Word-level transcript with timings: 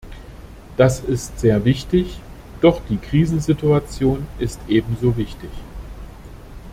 Das 0.77 0.99
ist 1.01 1.37
sehr 1.39 1.63
wichtig, 1.63 2.19
doch 2.59 2.81
die 2.89 2.97
Krisensituation 2.97 4.25
ist 4.39 4.59
ebenso 4.67 5.15
wichtig. 5.15 5.51